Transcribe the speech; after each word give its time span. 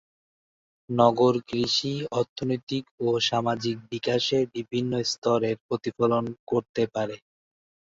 নগর 0.89 1.33
কৃষি 1.47 1.91
অর্থনৈতিক 2.13 2.83
ও 2.99 3.29
সামাজিক 3.29 3.75
বিকাশের 3.91 4.43
বিভিন্ন 4.55 4.91
স্তরের 5.05 5.55
প্রতিফলন 5.67 6.25
করতে 6.47 6.83
পারে। 6.95 7.15